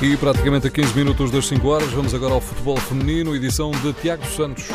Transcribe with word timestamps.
E 0.00 0.16
praticamente 0.16 0.68
a 0.68 0.70
15 0.70 0.94
minutos 0.94 1.28
das 1.32 1.48
5 1.48 1.66
horas, 1.66 1.90
vamos 1.90 2.14
agora 2.14 2.32
ao 2.32 2.40
futebol 2.40 2.76
feminino, 2.76 3.34
edição 3.34 3.72
de 3.72 3.92
Tiago 3.94 4.24
Santos. 4.26 4.68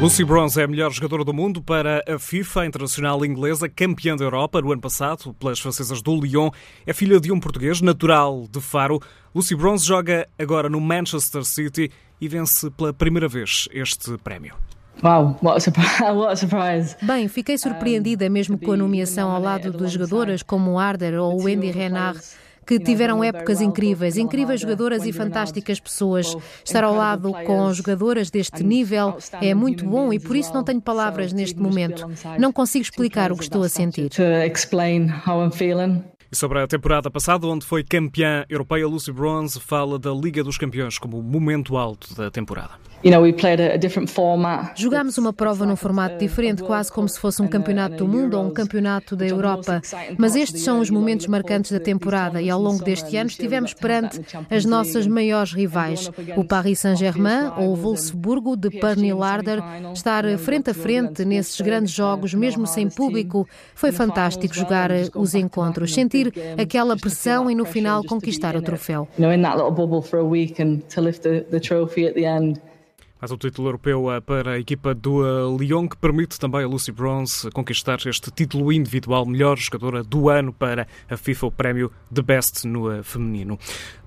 Lucy 0.00 0.24
Bronze 0.24 0.58
é 0.58 0.64
a 0.64 0.66
melhor 0.66 0.90
jogadora 0.90 1.24
do 1.24 1.34
mundo 1.34 1.62
para 1.62 2.02
a 2.08 2.18
FIFA 2.18 2.64
Internacional 2.64 3.22
Inglesa, 3.22 3.68
campeã 3.68 4.16
da 4.16 4.24
Europa 4.24 4.62
no 4.62 4.72
ano 4.72 4.80
passado 4.80 5.34
pelas 5.34 5.60
francesas 5.60 6.00
do 6.00 6.18
Lyon. 6.18 6.50
É 6.86 6.94
filha 6.94 7.20
de 7.20 7.30
um 7.30 7.38
português 7.38 7.82
natural 7.82 8.46
de 8.50 8.62
Faro. 8.62 8.98
Lucy 9.34 9.54
Bronze 9.54 9.86
joga 9.86 10.26
agora 10.38 10.70
no 10.70 10.80
Manchester 10.80 11.44
City 11.44 11.90
e 12.18 12.28
vence 12.28 12.70
pela 12.70 12.94
primeira 12.94 13.28
vez 13.28 13.68
este 13.72 14.16
prémio. 14.16 14.54
Wow, 15.02 15.36
what 15.42 15.66
a, 15.66 16.12
what 16.12 16.32
a 16.32 16.36
surprise. 16.36 16.96
Bem, 17.02 17.28
fiquei 17.28 17.56
surpreendida 17.56 18.28
mesmo 18.28 18.58
com 18.58 18.72
a 18.72 18.76
nomeação 18.76 19.30
ao 19.30 19.40
lado 19.40 19.70
de 19.70 19.86
jogadoras 19.88 20.42
como 20.42 20.78
Arder 20.78 21.14
ou 21.18 21.42
Wendy 21.42 21.70
Renard 21.70 22.20
que 22.66 22.78
tiveram 22.78 23.24
épocas 23.24 23.60
incríveis, 23.60 24.16
incríveis 24.16 24.60
jogadoras 24.60 25.04
e 25.04 25.12
fantásticas 25.12 25.80
pessoas. 25.80 26.36
Estar 26.64 26.84
ao 26.84 26.94
lado 26.94 27.32
com 27.44 27.72
jogadoras 27.72 28.30
deste 28.30 28.62
nível 28.62 29.16
é 29.42 29.52
muito 29.54 29.84
bom 29.84 30.12
e 30.12 30.20
por 30.20 30.36
isso 30.36 30.54
não 30.54 30.62
tenho 30.62 30.80
palavras 30.80 31.32
neste 31.32 31.58
momento. 31.58 32.08
Não 32.38 32.52
consigo 32.52 32.84
explicar 32.84 33.32
o 33.32 33.36
que 33.36 33.42
estou 33.42 33.64
a 33.64 33.68
sentir. 33.68 34.08
E 36.32 36.36
sobre 36.36 36.60
a 36.60 36.66
temporada 36.66 37.10
passada, 37.10 37.44
onde 37.48 37.66
foi 37.66 37.82
campeã 37.82 38.44
europeia, 38.48 38.86
Lucy 38.86 39.10
Bronze 39.10 39.58
fala 39.58 39.98
da 39.98 40.12
Liga 40.12 40.44
dos 40.44 40.56
Campeões 40.56 40.96
como 40.96 41.18
o 41.18 41.22
momento 41.24 41.76
alto 41.76 42.14
da 42.14 42.30
temporada. 42.30 42.74
Jogámos 44.76 45.16
uma 45.16 45.32
prova 45.32 45.64
num 45.64 45.74
formato 45.74 46.18
diferente, 46.18 46.62
quase 46.62 46.92
como 46.92 47.08
se 47.08 47.18
fosse 47.18 47.40
um 47.40 47.48
campeonato 47.48 47.96
do 47.96 48.06
mundo 48.06 48.38
ou 48.38 48.44
um 48.44 48.50
campeonato 48.50 49.16
da 49.16 49.26
Europa. 49.26 49.80
Mas 50.18 50.36
estes 50.36 50.62
são 50.62 50.80
os 50.80 50.90
momentos 50.90 51.26
marcantes 51.26 51.72
da 51.72 51.80
temporada 51.80 52.42
e 52.42 52.50
ao 52.50 52.60
longo 52.60 52.84
deste 52.84 53.16
ano 53.16 53.30
estivemos 53.30 53.72
perante 53.72 54.20
as 54.50 54.66
nossas 54.66 55.06
maiores 55.06 55.54
rivais. 55.54 56.10
O 56.36 56.44
Paris 56.44 56.80
Saint-Germain 56.80 57.50
ou 57.56 57.72
o 57.72 57.74
Wolfsburgo 57.74 58.54
de 58.54 58.68
Pernil 58.68 59.16
Larder. 59.16 59.62
Estar 59.94 60.24
frente 60.36 60.70
a 60.70 60.74
frente 60.74 61.24
nesses 61.24 61.58
grandes 61.60 61.92
jogos, 61.92 62.34
mesmo 62.34 62.66
sem 62.66 62.88
público, 62.90 63.48
foi 63.74 63.92
fantástico 63.92 64.54
jogar 64.54 64.90
os 65.14 65.34
encontros, 65.34 65.94
sentir 66.24 66.60
aquela 66.60 66.96
pressão 66.96 67.50
e 67.50 67.54
no 67.54 67.64
final 67.64 68.04
conquistar 68.04 68.56
o 68.56 68.62
troféu. 68.62 69.08
Mais 73.20 73.30
um 73.30 73.36
título 73.36 73.68
europeu 73.68 74.10
eh, 74.10 74.18
para 74.18 74.52
a 74.52 74.58
equipa 74.58 74.94
do 74.94 75.22
eh, 75.22 75.62
Lyon, 75.62 75.86
que 75.86 75.96
permite 75.98 76.40
também 76.40 76.64
a 76.64 76.66
Lucy 76.66 76.90
Bronze 76.90 77.50
conquistar 77.50 77.98
este 78.06 78.30
título 78.30 78.72
individual, 78.72 79.26
melhor 79.26 79.58
jogadora 79.58 80.02
do 80.02 80.30
ano 80.30 80.54
para 80.54 80.88
a 81.06 81.18
FIFA, 81.18 81.46
o 81.48 81.50
prémio 81.52 81.92
de 82.10 82.22
Best 82.22 82.66
no 82.66 82.90
eh, 82.90 83.02
feminino. 83.02 83.58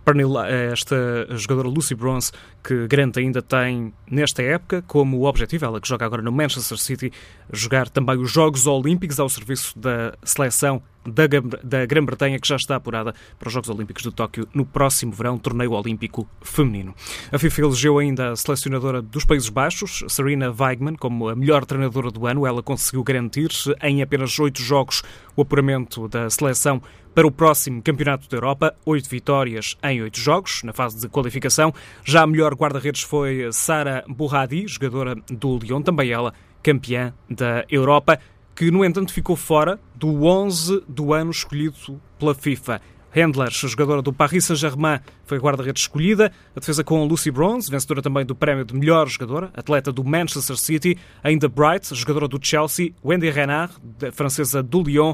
Pernil, 0.03 0.37
esta 0.41 1.27
jogadora 1.37 1.69
Lucy 1.69 1.93
Bronze, 1.93 2.31
que 2.63 2.87
grande 2.87 3.19
ainda 3.19 3.41
tem 3.41 3.93
nesta 4.09 4.41
época 4.41 4.81
como 4.87 5.25
objetivo, 5.25 5.65
ela 5.65 5.81
que 5.81 5.87
joga 5.87 6.05
agora 6.05 6.21
no 6.21 6.31
Manchester 6.31 6.77
City, 6.77 7.11
jogar 7.51 7.89
também 7.89 8.17
os 8.17 8.31
Jogos 8.31 8.65
Olímpicos 8.65 9.19
ao 9.19 9.27
serviço 9.27 9.77
da 9.77 10.13
seleção 10.23 10.81
da, 11.05 11.23
da 11.61 11.85
Grã-Bretanha, 11.85 12.39
que 12.39 12.47
já 12.47 12.55
está 12.55 12.75
apurada 12.75 13.13
para 13.37 13.47
os 13.47 13.53
Jogos 13.53 13.69
Olímpicos 13.69 14.03
de 14.03 14.11
Tóquio 14.11 14.47
no 14.53 14.65
próximo 14.65 15.11
verão, 15.11 15.37
torneio 15.37 15.73
olímpico 15.73 16.27
feminino. 16.41 16.95
A 17.31 17.37
FIFA 17.37 17.61
elegeu 17.63 17.97
ainda 17.97 18.31
a 18.31 18.35
selecionadora 18.35 19.01
dos 19.01 19.25
Países 19.25 19.49
Baixos, 19.49 20.03
Serena 20.07 20.53
Weigman, 20.57 20.95
como 20.95 21.27
a 21.29 21.35
melhor 21.35 21.65
treinadora 21.65 22.09
do 22.09 22.25
ano. 22.25 22.47
Ela 22.47 22.63
conseguiu 22.63 23.03
garantir 23.03 23.49
em 23.81 24.01
apenas 24.01 24.37
oito 24.39 24.61
jogos 24.61 25.03
o 25.35 25.41
apuramento 25.41 26.07
da 26.07 26.29
seleção 26.29 26.81
para 27.13 27.27
o 27.27 27.31
próximo 27.31 27.81
Campeonato 27.81 28.27
da 28.27 28.37
Europa, 28.37 28.75
oito 28.85 29.07
vitórias 29.07 29.77
em 29.83 30.01
oito 30.01 30.19
jogos, 30.19 30.63
na 30.63 30.73
fase 30.73 30.99
de 30.99 31.07
qualificação. 31.07 31.73
Já 32.03 32.23
a 32.23 32.27
melhor 32.27 32.52
guarda-redes 32.55 33.01
foi 33.01 33.49
Sara 33.51 34.03
Bourradi, 34.07 34.67
jogadora 34.67 35.15
do 35.29 35.57
Lyon, 35.57 35.81
também 35.81 36.11
ela 36.11 36.33
campeã 36.61 37.13
da 37.29 37.65
Europa 37.69 38.19
que, 38.55 38.69
no 38.71 38.85
entanto, 38.85 39.11
ficou 39.13 39.35
fora 39.35 39.79
do 39.95 40.25
11 40.25 40.83
do 40.87 41.13
ano 41.13 41.31
escolhido 41.31 41.99
pela 42.19 42.35
FIFA. 42.35 42.81
Handler, 43.15 43.51
jogadora 43.51 44.01
do 44.01 44.11
Paris 44.11 44.45
Saint-Germain, 44.45 44.99
foi 45.23 45.37
guarda-redes 45.37 45.83
escolhida. 45.83 46.31
A 46.55 46.59
defesa 46.59 46.83
com 46.83 47.05
Lucy 47.05 47.29
Bronze, 47.29 47.69
vencedora 47.69 48.01
também 48.01 48.25
do 48.25 48.33
prémio 48.33 48.65
de 48.65 48.73
melhor 48.73 49.07
jogadora, 49.07 49.51
atleta 49.53 49.91
do 49.91 50.03
Manchester 50.03 50.57
City. 50.57 50.97
Ainda 51.23 51.47
Bright, 51.47 51.93
jogadora 51.93 52.27
do 52.27 52.39
Chelsea. 52.41 52.93
Wendy 53.05 53.29
Renard, 53.29 53.73
francesa 54.13 54.63
do 54.63 54.81
Lyon. 54.81 55.13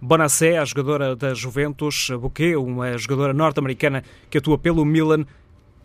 Bonassé, 0.00 0.58
a 0.58 0.64
jogadora 0.64 1.16
da 1.16 1.34
Juventus. 1.34 2.10
Bouquet, 2.20 2.54
uma 2.54 2.96
jogadora 2.96 3.34
norte-americana 3.34 4.04
que 4.30 4.38
atua 4.38 4.56
pelo 4.56 4.84
Milan. 4.84 5.26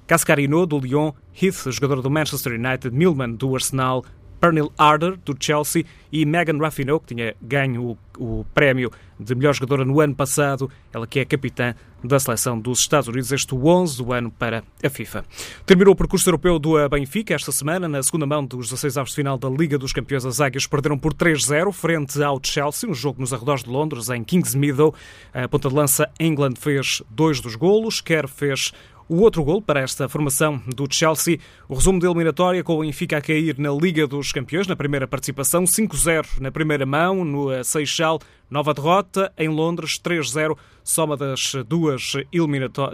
Cascarino, 0.07 0.65
do 0.65 0.79
Lyon. 0.79 1.11
Heath, 1.33 1.71
jogadora 1.71 2.01
do 2.01 2.09
Manchester 2.09 2.53
United. 2.53 2.91
Milman, 2.95 3.33
do 3.33 3.53
Arsenal. 3.53 4.03
Pernil 4.39 4.71
Arder, 4.77 5.17
do 5.25 5.35
Chelsea, 5.39 5.85
e 6.11 6.25
Megan 6.25 6.57
Rapinoe, 6.59 6.99
que 6.99 7.15
tinha 7.15 7.35
ganho 7.41 7.97
o, 8.17 8.39
o, 8.39 8.45
prémio 8.53 8.91
de 9.19 9.33
melhor 9.33 9.53
jogadora 9.53 9.83
no 9.85 9.99
ano 9.99 10.13
passado, 10.13 10.69
ela 10.93 11.07
que 11.07 11.19
é 11.19 11.25
capitã 11.25 11.73
da 12.03 12.19
seleção 12.19 12.59
dos 12.59 12.79
Estados 12.79 13.07
Unidos, 13.07 13.31
este 13.31 13.55
11 13.55 13.97
do 13.97 14.13
ano 14.13 14.29
para 14.29 14.63
a 14.83 14.89
FIFA. 14.89 15.25
Terminou 15.65 15.93
o 15.93 15.95
percurso 15.97 16.29
europeu 16.29 16.59
do 16.59 16.87
Benfica 16.89 17.33
esta 17.33 17.51
semana, 17.51 17.87
na 17.87 18.03
segunda 18.03 18.25
mão 18.25 18.45
dos 18.45 18.69
16 18.69 18.97
avos 18.97 19.09
de 19.11 19.15
final 19.15 19.37
da 19.37 19.49
Liga 19.49 19.77
dos 19.77 19.91
Campeões. 19.91 20.25
As 20.25 20.39
Águias 20.39 20.67
perderam 20.67 20.97
por 20.97 21.13
3-0 21.13 21.71
frente 21.71 22.21
ao 22.21 22.39
Chelsea, 22.43 22.89
um 22.89 22.93
jogo 22.93 23.21
nos 23.21 23.33
arredores 23.33 23.63
de 23.63 23.69
Londres, 23.69 24.09
em 24.09 24.23
Kings 24.23 24.55
Meadow. 24.55 24.93
A 25.33 25.47
ponta 25.47 25.69
de 25.69 25.75
lança 25.75 26.09
England 26.19 26.55
fez 26.57 27.01
dois 27.09 27.39
dos 27.39 27.55
golos, 27.55 27.99
Kerr 28.01 28.27
fez 28.27 28.71
o 29.07 29.21
outro 29.21 29.43
gol 29.43 29.61
para 29.61 29.81
esta 29.81 30.09
formação 30.09 30.61
do 30.67 30.87
Chelsea, 30.89 31.39
o 31.69 31.75
resumo 31.75 31.99
da 31.99 32.07
eliminatória 32.07 32.63
com 32.63 32.77
o 32.77 32.81
Benfica 32.81 33.17
a 33.17 33.21
cair 33.21 33.57
na 33.59 33.71
Liga 33.71 34.07
dos 34.07 34.31
Campeões, 34.31 34.67
na 34.67 34.75
primeira 34.75 35.07
participação, 35.07 35.63
5-0 35.63 36.39
na 36.39 36.51
primeira 36.51 36.85
mão, 36.85 37.23
no 37.23 37.63
Seixal, 37.63 38.19
nova 38.55 38.73
derrota, 38.73 39.33
em 39.37 39.49
Londres, 39.49 39.99
3-0, 40.01 40.57
soma 40.81 41.17
das 41.17 41.53
duas, 41.67 42.13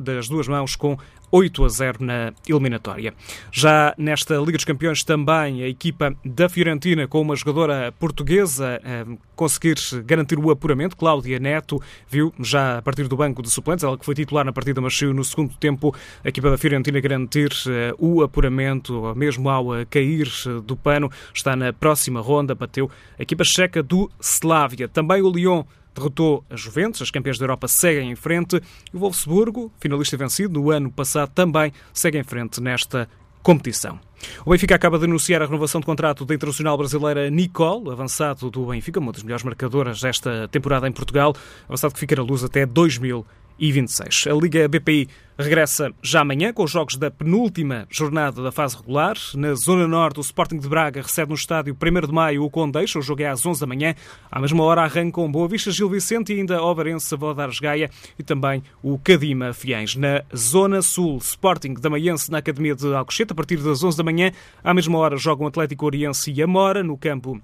das 0.02 0.28
duas 0.28 0.48
mãos 0.48 0.76
com 0.76 0.98
8 1.32 1.64
a 1.64 1.70
0 1.70 1.98
na 2.02 2.34
eliminatória. 2.48 3.14
Já 3.52 3.96
nesta 3.98 4.36
Liga 4.36 4.58
dos 4.58 4.66
Campeões 4.66 5.04
também 5.04 5.64
a 5.64 5.68
equipa 5.68 6.14
da 6.26 6.50
Fiorentina 6.50 7.08
com 7.08 7.22
uma 7.22 7.36
jogadora 7.36 7.92
portuguesa 7.94 8.82
eh, 8.84 9.06
conseguir 9.36 9.78
garantir 10.06 10.38
o 10.38 10.52
apuramento. 10.52 10.98
Cláudia 10.98 11.40
Neto 11.40 11.82
viu 12.10 12.34
já 12.40 12.80
a 12.80 12.82
partir 12.82 13.08
do 13.08 13.16
banco 13.16 13.42
de 13.42 13.50
suplentes, 13.50 13.84
ela 13.84 13.98
que 13.98 14.06
foi 14.06 14.14
titular 14.14 14.44
na 14.44 14.52
partida, 14.52 14.82
mas 14.82 14.98
saiu 14.98 15.14
no 15.14 15.24
segundo 15.24 15.56
tempo 15.56 15.96
a 16.24 16.28
equipa 16.28 16.50
da 16.50 16.58
Fiorentina 16.58 17.00
garantir 17.00 17.52
eh, 17.68 17.94
o 17.98 18.22
apuramento, 18.22 19.14
mesmo 19.16 19.50
ao 19.50 19.68
cair 19.90 20.28
do 20.66 20.76
pano, 20.76 21.10
está 21.34 21.56
na 21.56 21.72
próxima 21.72 22.20
ronda, 22.20 22.54
bateu 22.54 22.92
a 23.18 23.24
equipa 23.24 23.44
checa 23.44 23.82
do 23.82 24.12
Slavia. 24.20 24.88
Também 24.88 25.22
o 25.22 25.32
Lyon 25.32 25.51
derrotou 25.94 26.44
a 26.50 26.56
Juventus, 26.56 27.02
as 27.02 27.12
campeãs 27.12 27.38
da 27.38 27.44
Europa 27.44 27.68
seguem 27.68 28.12
em 28.12 28.16
frente 28.16 28.62
e 28.94 28.96
o 28.96 29.00
Wolfsburgo, 29.00 29.72
finalista 29.80 30.18
vencido 30.18 30.60
no 30.60 30.72
ano 30.72 30.92
passado, 30.92 31.32
também 31.34 31.72
segue 31.94 32.18
em 32.18 32.24
frente 32.24 32.62
nesta 32.62 33.10
competição. 33.44 34.00
O 34.46 34.52
Benfica 34.52 34.76
acaba 34.76 35.00
de 35.00 35.06
anunciar 35.06 35.42
a 35.42 35.46
renovação 35.46 35.82
de 35.82 35.86
contrato 35.86 36.26
da 36.26 36.36
internacional 36.36 36.78
brasileira 36.78 37.30
Nicole, 37.30 37.92
avançado 37.92 38.52
do 38.52 38.68
Benfica, 38.68 39.00
uma 39.00 39.12
das 39.12 39.24
melhores 39.24 39.44
marcadoras 39.44 40.00
desta 40.00 40.48
temporada 40.48 40.88
em 40.88 40.92
Portugal, 40.92 41.36
avançado 41.68 41.94
que 41.94 42.00
fica 42.00 42.16
na 42.16 42.24
luz 42.24 42.44
até 42.44 42.66
2000 42.66 43.26
e 43.62 43.72
26. 43.72 44.26
A 44.28 44.34
Liga 44.34 44.68
BPI 44.68 45.08
regressa 45.38 45.92
já 46.02 46.22
amanhã 46.22 46.52
com 46.52 46.64
os 46.64 46.72
jogos 46.72 46.96
da 46.96 47.12
penúltima 47.12 47.86
jornada 47.92 48.42
da 48.42 48.52
fase 48.52 48.76
regular. 48.76 49.16
Na 49.36 49.54
Zona 49.54 49.88
Norte, 49.88 50.20
o 50.20 50.22
Sporting 50.22 50.58
de 50.58 50.68
Braga 50.68 51.02
recebe 51.02 51.30
no 51.30 51.36
estádio 51.36 51.78
1 51.80 52.08
de 52.08 52.12
Maio 52.12 52.44
o 52.44 52.50
Condeixa. 52.50 52.98
O 52.98 53.04
jogo 53.04 53.22
é 53.22 53.28
às 53.28 53.46
11 53.46 53.62
da 53.62 53.68
manhã. 53.68 53.94
À 54.32 54.40
mesma 54.40 54.64
hora 54.64 54.82
arrancam 54.82 55.32
Boa 55.32 55.48
Vista 55.48 55.70
Gil 55.70 55.90
Vicente 55.90 56.34
e 56.34 56.40
ainda 56.40 56.62
Ovarense 56.62 57.16
Valadares 57.16 57.60
Gaia 57.60 57.92
e 58.18 58.24
também 58.24 58.64
o 58.82 58.98
Cadima 58.98 59.54
Fiães. 59.54 59.96
Na 59.96 60.24
Zona 60.36 60.82
Sul, 60.82 61.20
Sporting 61.20 61.76
da 61.76 61.90
Maiense 61.90 62.32
na 62.32 62.40
Academia 62.40 62.76
de 62.76 62.92
Alcochete. 62.96 63.32
A 63.32 63.36
partir 63.36 63.58
das 63.58 63.84
11 63.84 63.96
da 63.96 64.04
manhã, 64.04 64.32
à 64.64 64.74
mesma 64.74 64.98
hora, 64.98 65.18
jogam 65.18 65.46
Atlético 65.46 65.86
Oriense 65.86 66.32
e 66.32 66.42
Amora 66.42 66.84
no 66.84 66.98
campo 66.98 67.40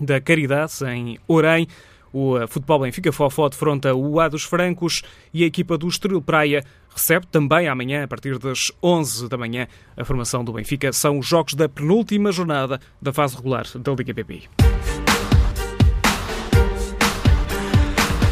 da 0.00 0.20
Caridade, 0.20 0.84
em 0.84 1.18
Orem. 1.26 1.66
O 2.12 2.38
eh, 2.38 2.46
Futebol 2.46 2.80
Benfica 2.80 3.12
Fofó 3.12 3.48
defronta 3.48 3.94
o 3.94 4.20
A 4.20 4.28
dos 4.28 4.42
Francos 4.44 5.02
e 5.32 5.44
a 5.44 5.46
equipa 5.46 5.76
do 5.76 5.88
Estoril 5.88 6.22
Praia 6.22 6.64
recebe 6.94 7.26
também 7.26 7.68
amanhã, 7.68 8.04
a 8.04 8.08
partir 8.08 8.38
das 8.38 8.72
11 8.82 9.28
da 9.28 9.36
manhã, 9.36 9.68
a 9.96 10.04
formação 10.04 10.42
do 10.42 10.52
Benfica. 10.52 10.92
São 10.92 11.18
os 11.18 11.26
jogos 11.26 11.54
da 11.54 11.68
penúltima 11.68 12.32
jornada 12.32 12.80
da 13.00 13.12
fase 13.12 13.36
regular 13.36 13.66
da 13.74 13.92
Liga 13.92 14.14
BPI. 14.14 14.48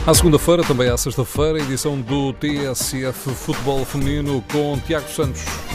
À 0.07 0.13
segunda-feira, 0.13 0.63
também 0.63 0.91
à 0.91 0.99
sexta-feira, 0.99 1.59
edição 1.59 1.99
do 1.99 2.35
TSF 2.35 3.31
Futebol 3.31 3.85
Feminino 3.87 4.45
com 4.53 4.79
Tiago 4.81 5.09
Santos. 5.09 5.74